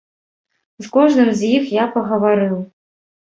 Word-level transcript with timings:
З 0.85 0.89
кожным 0.95 1.29
з 1.41 1.51
іх 1.59 1.69
я 1.75 1.85
пагаварыў. 1.99 2.57